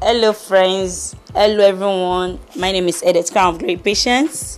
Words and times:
Hello, 0.00 0.32
friends. 0.32 1.16
Hello, 1.34 1.64
everyone. 1.66 2.38
My 2.54 2.70
name 2.70 2.86
is 2.86 3.02
Edith 3.02 3.32
Crown 3.32 3.54
of 3.54 3.58
Glory 3.58 3.76
Patience. 3.76 4.56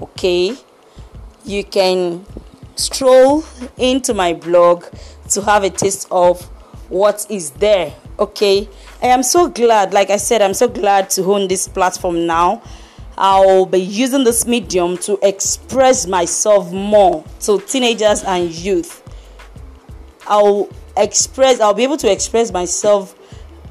Okay, 0.02 0.56
you 1.44 1.62
can 1.64 2.26
stroll 2.74 3.44
into 3.76 4.12
my 4.12 4.32
blog 4.34 4.84
to 5.30 5.42
have 5.42 5.62
a 5.64 5.70
taste 5.70 6.08
of 6.10 6.42
what 6.88 7.26
is 7.30 7.50
there. 7.52 7.94
Okay, 8.18 8.68
I 9.02 9.06
am 9.08 9.22
so 9.22 9.48
glad, 9.48 9.94
like 9.94 10.10
I 10.10 10.16
said, 10.16 10.42
I'm 10.42 10.54
so 10.54 10.66
glad 10.68 11.10
to 11.10 11.22
own 11.24 11.46
this 11.48 11.68
platform 11.68 12.26
now. 12.26 12.62
I'll 13.18 13.64
be 13.66 13.78
using 13.78 14.24
this 14.24 14.46
medium 14.46 14.98
to 14.98 15.18
express 15.22 16.06
myself 16.06 16.70
more 16.70 17.24
to 17.40 17.60
teenagers 17.60 18.22
and 18.24 18.50
youth. 18.50 19.02
I'll 20.26 20.68
express, 20.96 21.60
I'll 21.60 21.74
be 21.74 21.84
able 21.84 21.96
to 21.98 22.12
express 22.12 22.52
myself 22.52 23.14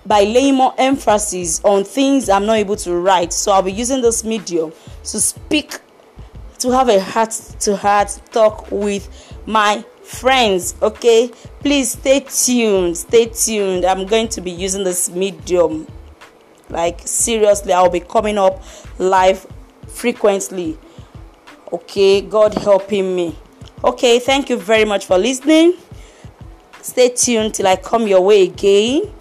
by 0.05 0.23
laying 0.23 0.55
more 0.55 0.73
emphasis 0.77 1.63
on 1.63 1.83
things 1.83 2.29
I'm 2.29 2.45
not 2.45 2.57
able 2.57 2.75
to 2.77 2.95
write. 2.95 3.33
So 3.33 3.51
I'll 3.51 3.61
be 3.61 3.71
using 3.71 4.01
this 4.01 4.23
medium 4.23 4.71
to 5.03 5.19
speak, 5.19 5.79
to 6.59 6.71
have 6.71 6.89
a 6.89 6.99
heart 6.99 7.31
to 7.61 7.75
heart 7.75 8.19
talk 8.31 8.69
with 8.71 9.09
my 9.45 9.83
friends. 10.01 10.75
Okay, 10.81 11.31
please 11.59 11.91
stay 11.91 12.21
tuned, 12.21 12.97
stay 12.97 13.25
tuned. 13.27 13.85
I'm 13.85 14.05
going 14.05 14.29
to 14.29 14.41
be 14.41 14.51
using 14.51 14.83
this 14.83 15.09
medium 15.09 15.87
like 16.69 17.01
seriously 17.05 17.73
i'll 17.73 17.89
be 17.89 17.99
coming 17.99 18.37
up 18.37 18.63
live 18.97 19.45
frequently. 19.87 20.77
Okay 21.71 22.21
god 22.21 22.53
helping 22.53 23.15
me. 23.15 23.35
Okay 23.83 24.19
thank 24.19 24.49
you 24.49 24.57
very 24.57 24.85
much 24.85 25.05
for 25.05 25.17
listening. 25.17 25.73
Stay 26.81 27.09
tuned 27.09 27.53
till 27.53 27.67
i 27.67 27.75
come 27.75 28.07
your 28.07 28.21
way 28.21 28.43
again. 28.43 29.11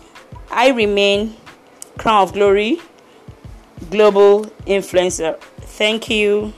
I 0.50 0.70
remain 0.70 1.36
crown 1.98 2.22
of 2.22 2.32
glory 2.32 2.80
global 3.90 4.44
influencer. 4.66 5.38
Thank 5.60 6.08
you 6.08 6.52